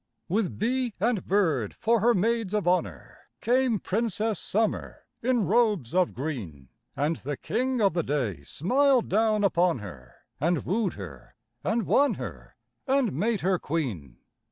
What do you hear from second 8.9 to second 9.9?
down upon